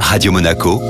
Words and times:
Radio 0.00 0.32
Monaco, 0.32 0.80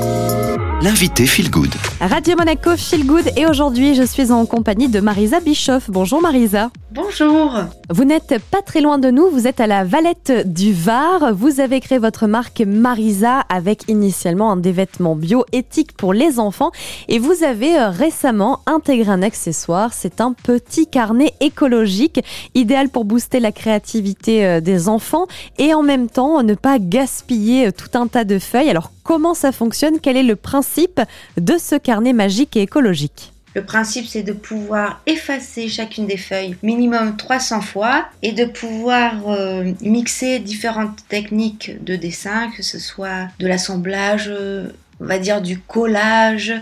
l'invité 0.81 1.25
Feel 1.25 1.49
Good. 1.49 1.73
Radio 1.99 2.35
Monaco 2.37 2.77
Feel 2.77 3.05
Good 3.05 3.31
et 3.35 3.45
aujourd'hui 3.45 3.95
je 3.95 4.03
suis 4.03 4.31
en 4.31 4.45
compagnie 4.45 4.87
de 4.87 4.99
Marisa 4.99 5.39
Bischoff. 5.39 5.89
Bonjour 5.89 6.21
Marisa. 6.21 6.69
Bonjour. 6.97 7.53
Vous 7.91 8.05
n'êtes 8.05 8.39
pas 8.49 8.63
très 8.63 8.81
loin 8.81 8.97
de 8.97 9.11
nous, 9.11 9.29
vous 9.29 9.45
êtes 9.45 9.59
à 9.59 9.67
la 9.67 9.83
Valette 9.83 10.51
du 10.51 10.73
Var. 10.73 11.31
Vous 11.31 11.59
avez 11.59 11.79
créé 11.79 11.99
votre 11.99 12.25
marque 12.25 12.61
Marisa 12.61 13.41
avec 13.49 13.87
initialement 13.87 14.51
un 14.51 14.57
des 14.57 14.71
vêtements 14.71 15.15
bio 15.15 15.45
éthiques 15.51 15.95
pour 15.95 16.11
les 16.11 16.39
enfants 16.39 16.71
et 17.07 17.19
vous 17.19 17.43
avez 17.43 17.77
euh, 17.77 17.91
récemment 17.91 18.61
intégré 18.65 19.11
un 19.11 19.21
accessoire, 19.21 19.93
c'est 19.93 20.21
un 20.21 20.33
petit 20.33 20.87
carnet 20.87 21.33
écologique 21.39 22.19
idéal 22.55 22.89
pour 22.89 23.05
booster 23.05 23.39
la 23.39 23.51
créativité 23.51 24.43
euh, 24.43 24.59
des 24.59 24.89
enfants 24.89 25.27
et 25.59 25.75
en 25.75 25.83
même 25.83 26.09
temps 26.09 26.41
ne 26.41 26.55
pas 26.55 26.79
gaspiller 26.79 27.67
euh, 27.67 27.71
tout 27.71 27.95
un 27.95 28.07
tas 28.07 28.23
de 28.23 28.39
feuilles. 28.39 28.71
Alors 28.71 28.91
comment 29.03 29.35
ça 29.35 29.51
fonctionne? 29.51 29.99
Quel 30.01 30.17
est 30.17 30.23
le 30.23 30.35
principe 30.35 30.99
de 31.39 31.59
ce 31.59 31.75
carnet 31.75 32.13
magique 32.13 32.57
et 32.57 32.63
écologique? 32.63 33.33
Le 33.55 33.63
principe, 33.63 34.05
c'est 34.05 34.23
de 34.23 34.33
pouvoir 34.33 35.01
effacer 35.07 35.67
chacune 35.67 36.05
des 36.05 36.17
feuilles 36.17 36.55
minimum 36.61 37.17
300 37.17 37.61
fois 37.61 38.07
et 38.21 38.31
de 38.31 38.45
pouvoir 38.45 39.29
euh, 39.29 39.73
mixer 39.81 40.39
différentes 40.39 41.07
techniques 41.07 41.83
de 41.83 41.95
dessin, 41.95 42.51
que 42.55 42.61
ce 42.61 42.77
soit 42.77 43.29
de 43.39 43.47
l'assemblage, 43.47 44.27
euh, 44.27 44.69
on 44.99 45.05
va 45.05 45.17
dire 45.17 45.41
du 45.41 45.59
collage, 45.59 46.53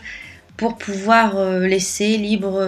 pour 0.58 0.78
pouvoir 0.78 1.38
euh, 1.38 1.68
laisser 1.68 2.18
libre 2.18 2.62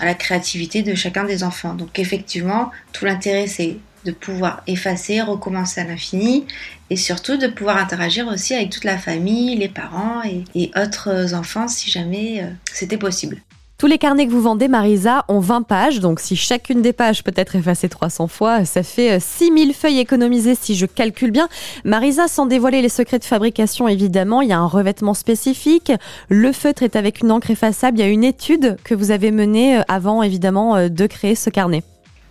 à 0.00 0.04
la 0.04 0.14
créativité 0.14 0.82
de 0.82 0.94
chacun 0.94 1.24
des 1.24 1.44
enfants. 1.44 1.74
Donc 1.74 1.98
effectivement, 1.98 2.70
tout 2.92 3.04
l'intérêt, 3.04 3.46
c'est 3.46 3.76
de 4.06 4.12
pouvoir 4.12 4.62
effacer, 4.66 5.20
recommencer 5.20 5.80
à 5.80 5.84
l'infini 5.84 6.46
et 6.88 6.96
surtout 6.96 7.36
de 7.36 7.48
pouvoir 7.48 7.76
interagir 7.76 8.28
aussi 8.28 8.54
avec 8.54 8.70
toute 8.70 8.84
la 8.84 8.96
famille, 8.96 9.56
les 9.56 9.68
parents 9.68 10.22
et, 10.54 10.70
autres 10.76 11.34
enfants 11.34 11.68
si 11.68 11.90
jamais 11.90 12.42
euh, 12.42 12.46
c'était 12.72 12.96
possible. 12.96 13.42
Tous 13.78 13.86
les 13.86 13.98
carnets 13.98 14.26
que 14.26 14.30
vous 14.30 14.40
vendez, 14.40 14.68
Marisa, 14.68 15.26
ont 15.28 15.40
20 15.40 15.62
pages, 15.62 16.00
donc 16.00 16.18
si 16.18 16.34
chacune 16.34 16.80
des 16.80 16.94
pages 16.94 17.22
peut 17.22 17.34
être 17.36 17.56
effacée 17.56 17.90
300 17.90 18.26
fois, 18.26 18.64
ça 18.64 18.82
fait 18.82 19.20
6000 19.20 19.68
euh, 19.68 19.72
feuilles 19.74 19.98
économisées 19.98 20.54
si 20.54 20.74
je 20.76 20.86
calcule 20.86 21.30
bien. 21.30 21.48
Marisa, 21.84 22.26
sans 22.26 22.46
dévoiler 22.46 22.80
les 22.80 22.88
secrets 22.88 23.18
de 23.18 23.24
fabrication, 23.24 23.86
évidemment, 23.86 24.40
il 24.40 24.48
y 24.48 24.52
a 24.52 24.58
un 24.58 24.66
revêtement 24.66 25.12
spécifique. 25.12 25.92
Le 26.30 26.52
feutre 26.52 26.84
est 26.84 26.96
avec 26.96 27.20
une 27.20 27.30
encre 27.30 27.50
effaçable. 27.50 27.98
Il 27.98 28.00
y 28.00 28.04
a 28.04 28.08
une 28.08 28.24
étude 28.24 28.78
que 28.82 28.94
vous 28.94 29.10
avez 29.10 29.30
menée 29.30 29.78
euh, 29.78 29.82
avant, 29.88 30.22
évidemment, 30.22 30.88
de 30.88 31.06
créer 31.06 31.34
ce 31.34 31.50
carnet. 31.50 31.82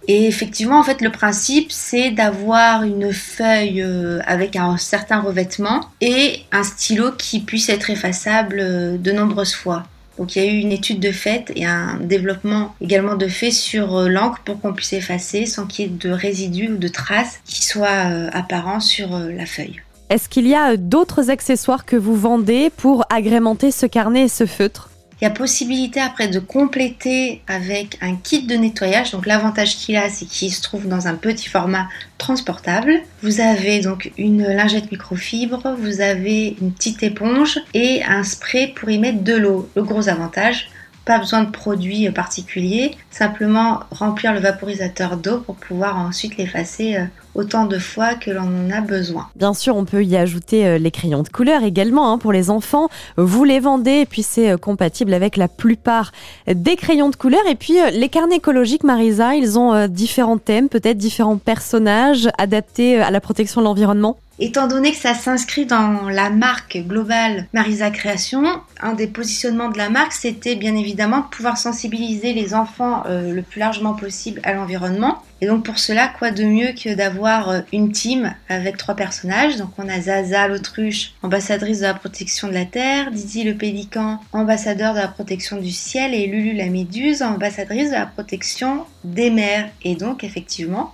Et 0.08 0.28
effectivement, 0.28 0.80
en 0.80 0.84
fait, 0.84 1.02
le 1.02 1.10
principe, 1.10 1.72
c'est 1.72 2.12
d'avoir 2.12 2.84
une 2.84 3.12
feuille 3.12 3.82
euh, 3.82 4.20
avec 4.26 4.56
un 4.56 4.78
certain 4.78 5.20
revêtement 5.20 5.82
et 6.02 6.42
un 6.52 6.64
stylo 6.64 7.12
qui 7.12 7.40
puisse 7.40 7.70
être 7.70 7.90
effaçable 7.90 8.60
euh, 8.60 8.98
de 8.98 9.12
nombreuses 9.12 9.56
fois. 9.56 9.84
Donc 10.18 10.36
il 10.36 10.44
y 10.44 10.48
a 10.48 10.50
eu 10.50 10.58
une 10.58 10.72
étude 10.72 11.02
de 11.02 11.12
fait 11.12 11.52
et 11.56 11.66
un 11.66 12.00
développement 12.00 12.74
également 12.80 13.16
de 13.16 13.28
fait 13.28 13.52
sur 13.52 13.98
euh, 13.98 14.08
l'encre 14.08 14.42
pour 14.46 14.62
qu'on 14.62 14.74
puisse 14.74 14.94
effacer 14.94 15.46
sans 15.46 15.66
qu'il 15.66 15.86
y 15.86 15.88
ait 15.88 15.92
de 15.92 16.10
résidus 16.10 16.70
ou 16.70 16.78
de 16.78 16.88
traces 16.88 17.40
qui 17.44 17.66
soient 17.66 17.90
apparents 18.32 18.80
sur 18.80 19.10
la 19.18 19.46
feuille. 19.46 19.82
Est-ce 20.10 20.30
qu'il 20.30 20.48
y 20.48 20.56
a 20.56 20.78
d'autres 20.78 21.32
accessoires 21.32 21.84
que 21.84 21.96
vous 21.96 22.16
vendez 22.16 22.70
pour 22.78 23.04
agrémenter 23.10 23.72
ce 23.72 23.88
carnet 23.88 24.26
et 24.26 24.30
ce 24.30 24.46
feutre? 24.46 24.90
Il 25.20 25.24
y 25.24 25.28
a 25.28 25.32
possibilité 25.32 26.02
après 26.02 26.28
de 26.28 26.40
compléter 26.40 27.42
avec 27.48 27.98
un 28.02 28.16
kit 28.16 28.46
de 28.46 28.56
nettoyage. 28.56 29.12
Donc 29.12 29.26
l'avantage 29.26 29.78
qu'il 29.78 29.96
a, 29.96 30.10
c'est 30.10 30.26
qu'il 30.26 30.52
se 30.52 30.62
trouve 30.62 30.88
dans 30.88 31.08
un 31.08 31.16
petit 31.16 31.48
format 31.48 31.88
transportable. 32.18 33.02
Vous 33.22 33.40
avez 33.40 33.80
donc 33.80 34.12
une 34.18 34.44
lingette 34.44 34.92
microfibre, 34.92 35.76
vous 35.80 36.02
avez 36.02 36.58
une 36.62 36.74
petite 36.74 37.02
éponge 37.04 37.60
et 37.74 38.04
un 38.04 38.24
spray 38.24 38.74
pour 38.76 38.90
y 38.90 39.00
mettre 39.00 39.24
de 39.24 39.36
l'eau. 39.36 39.70
Le 39.76 39.84
gros 39.84 40.10
avantage, 40.10 40.70
pas 41.06 41.20
besoin 41.20 41.44
de 41.44 41.52
produits 41.52 42.10
particuliers, 42.10 42.98
simplement 43.12 43.82
remplir 43.92 44.34
le 44.34 44.40
vaporisateur 44.40 45.18
d'eau 45.18 45.38
pour 45.38 45.56
pouvoir 45.56 45.98
ensuite 45.98 46.36
l'effacer 46.38 46.96
euh, 46.96 47.06
autant 47.36 47.66
de 47.66 47.78
fois 47.78 48.16
que 48.16 48.32
l'on 48.32 48.42
en 48.42 48.72
a 48.72 48.82
besoin. 48.82 49.28
Bien 49.36 49.54
sûr, 49.54 49.76
on 49.76 49.86
peut 49.86 50.04
y 50.04 50.18
ajouter 50.18 50.66
euh, 50.66 50.78
les 50.80 50.90
crayons 50.90 51.22
de 51.22 51.30
couleur 51.30 51.64
également 51.64 52.12
hein, 52.12 52.18
pour 52.18 52.34
les 52.34 52.50
enfants. 52.50 52.90
Vous 53.18 53.44
les 53.44 53.60
vendez 53.60 54.02
et 54.02 54.06
puis 54.08 54.24
c'est 54.24 54.52
euh, 54.52 54.58
compatible 54.58 55.14
avec 55.14 55.38
la 55.38 55.48
plupart 55.48 56.12
des 56.48 56.76
crayons 56.76 57.12
de 57.12 57.16
couleur. 57.16 57.42
Et 57.48 57.56
puis 57.56 57.76
les 57.94 58.10
carnets 58.10 58.38
écologiques, 58.38 58.84
Marisa, 58.84 59.36
ils 59.36 59.60
ont 59.60 59.88
différents 59.88 60.38
thèmes, 60.38 60.70
peut-être 60.70 60.98
différents 60.98 61.38
personnages 61.38 62.30
adaptés 62.38 63.00
à 63.00 63.12
la 63.12 63.22
protection 63.22 63.62
de 63.62 63.66
l'environnement. 63.66 64.18
Étant 64.38 64.68
donné 64.68 64.92
que 64.92 64.98
ça 64.98 65.14
s'inscrit 65.14 65.66
dans 65.66 66.10
la 66.10 66.30
marque 66.30 66.78
globale 66.86 67.48
Marisa 67.54 67.90
Création, 67.90 68.44
un 68.82 68.94
des 68.94 69.08
positionnements 69.08 69.70
de 69.70 69.78
la 69.78 69.90
marque, 69.90 70.12
c'était 70.12 70.58
bien 70.58 70.76
évidemment 70.76 71.20
de 71.20 71.28
pouvoir 71.28 71.58
sensibiliser 71.58 72.34
les 72.34 72.54
enfants 72.54 73.04
euh, 73.06 73.32
le 73.32 73.42
plus 73.42 73.60
largement 73.60 73.94
possible 73.94 74.42
à 74.44 74.52
l'environnement. 74.52 75.24
Et 75.40 75.48
donc 75.48 75.64
pour 75.64 75.80
cela, 75.80 76.10
quoi 76.10 76.32
de 76.32 76.44
mieux 76.44 76.74
que 76.74 76.94
d'avoir 76.94 77.50
euh, 77.50 77.62
une 77.72 77.94
team 77.94 78.36
avec 78.50 78.76
trois 78.76 78.96
personnages? 78.96 79.56
Donc 79.56 79.70
on 79.78 79.88
a 79.88 80.02
Zaza 80.02 80.50
l'autruche, 80.50 81.14
ambassadrice 81.24 81.80
de 81.80 81.86
la 81.86 81.94
protection 81.94 82.50
de 82.50 82.54
la 82.54 82.66
terre, 82.66 83.12
Didi 83.12 83.46
le 83.46 83.56
pélican, 83.56 84.20
ambassadeur 84.34 84.96
de 84.96 85.00
la 85.00 85.08
protection 85.08 85.62
du 85.62 85.72
ciel, 85.72 86.14
et 86.14 86.28
Lulu 86.28 86.52
la 86.52 86.66
méduse, 86.66 87.22
ambassadrice 87.22 87.88
de 87.88 87.96
la 87.96 88.06
protection 88.06 88.84
des 89.06 89.30
mers. 89.30 89.70
Et 89.86 89.96
donc 89.96 90.26
effectivement, 90.26 90.94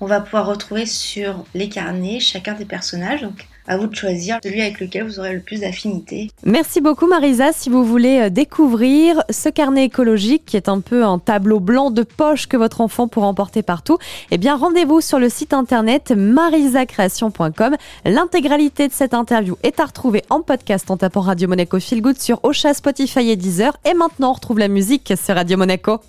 on 0.00 0.06
va 0.06 0.20
pouvoir 0.20 0.46
retrouver 0.46 0.86
sur 0.86 1.44
les 1.54 1.68
carnets 1.68 2.20
chacun 2.20 2.54
des 2.54 2.64
personnages. 2.64 3.22
Donc 3.22 3.46
à 3.68 3.76
vous 3.76 3.86
de 3.86 3.94
choisir 3.94 4.38
celui 4.42 4.60
avec 4.60 4.80
lequel 4.80 5.04
vous 5.04 5.18
aurez 5.18 5.34
le 5.34 5.40
plus 5.40 5.60
d'affinité. 5.60 6.30
Merci 6.44 6.80
beaucoup 6.80 7.06
Marisa. 7.06 7.52
Si 7.52 7.68
vous 7.68 7.84
voulez 7.84 8.20
euh, 8.20 8.30
découvrir 8.30 9.22
ce 9.30 9.48
carnet 9.48 9.84
écologique 9.84 10.44
qui 10.46 10.56
est 10.56 10.68
un 10.68 10.80
peu 10.80 11.04
un 11.04 11.18
tableau 11.18 11.60
blanc 11.60 11.90
de 11.90 12.02
poche 12.02 12.46
que 12.46 12.56
votre 12.56 12.80
enfant 12.80 13.08
pourra 13.08 13.26
emporter 13.26 13.62
partout, 13.62 13.98
eh 14.30 14.38
bien 14.38 14.56
rendez-vous 14.56 15.00
sur 15.00 15.18
le 15.18 15.28
site 15.28 15.52
internet 15.52 16.12
marisacreation.com. 16.16 17.76
L'intégralité 18.04 18.88
de 18.88 18.92
cette 18.92 19.14
interview 19.14 19.56
est 19.62 19.80
à 19.80 19.86
retrouver 19.86 20.22
en 20.30 20.42
podcast 20.42 20.90
en 20.90 20.96
tapant 20.96 21.22
Radio 21.22 21.48
Monaco 21.48 21.80
Feel 21.80 22.02
Good 22.02 22.20
sur 22.20 22.40
Ocha, 22.44 22.74
Spotify 22.74 23.30
et 23.30 23.36
Deezer. 23.36 23.76
Et 23.84 23.94
maintenant 23.94 24.30
on 24.30 24.34
retrouve 24.34 24.58
la 24.58 24.68
musique 24.68 25.12
sur 25.16 25.34
Radio 25.34 25.56
Monaco. 25.56 26.00